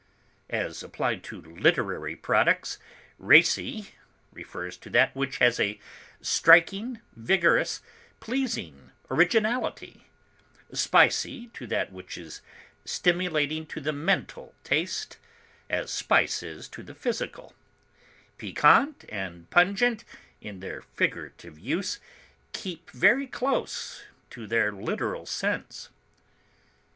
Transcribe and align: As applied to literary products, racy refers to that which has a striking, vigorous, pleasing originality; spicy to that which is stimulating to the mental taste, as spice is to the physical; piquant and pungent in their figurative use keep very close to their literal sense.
As 0.49 0.81
applied 0.81 1.23
to 1.25 1.39
literary 1.43 2.15
products, 2.15 2.79
racy 3.19 3.93
refers 4.33 4.75
to 4.77 4.89
that 4.89 5.15
which 5.15 5.37
has 5.37 5.59
a 5.59 5.79
striking, 6.21 6.99
vigorous, 7.15 7.83
pleasing 8.19 8.89
originality; 9.11 10.07
spicy 10.73 11.49
to 11.49 11.67
that 11.67 11.91
which 11.91 12.17
is 12.17 12.41
stimulating 12.83 13.67
to 13.67 13.79
the 13.79 13.93
mental 13.93 14.55
taste, 14.63 15.19
as 15.69 15.91
spice 15.91 16.41
is 16.41 16.67
to 16.69 16.81
the 16.81 16.95
physical; 16.95 17.53
piquant 18.39 19.05
and 19.07 19.51
pungent 19.51 20.03
in 20.41 20.61
their 20.61 20.81
figurative 20.81 21.59
use 21.59 21.99
keep 22.53 22.89
very 22.89 23.27
close 23.27 24.03
to 24.31 24.47
their 24.47 24.71
literal 24.71 25.27
sense. 25.27 25.89